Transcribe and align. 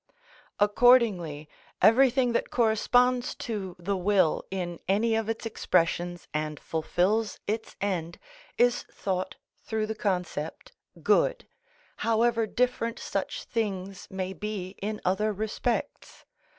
Accordingly 0.59 1.47
everything 1.79 2.31
that 2.31 2.49
corresponds 2.49 3.35
to 3.35 3.75
the 3.77 3.95
will 3.95 4.43
in 4.49 4.79
any 4.87 5.13
of 5.13 5.29
its 5.29 5.45
expressions 5.45 6.27
and 6.33 6.59
fulfils 6.59 7.37
its 7.45 7.75
end 7.79 8.17
is 8.57 8.81
thought 8.91 9.35
through 9.63 9.85
the 9.85 9.93
concept 9.93 10.71
good, 11.03 11.45
however 11.97 12.47
different 12.47 12.97
such 12.97 13.43
things 13.43 14.07
may 14.09 14.33
be 14.33 14.69
in 14.81 14.99
other 15.05 15.31
respects. 15.31 16.25